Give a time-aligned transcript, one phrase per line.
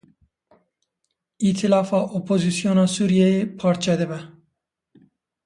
[1.47, 4.19] Îtilafa Opozîsyona Sûriyeyê parçe dibe.